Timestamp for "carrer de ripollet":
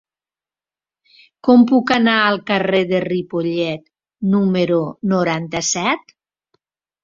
2.49-3.87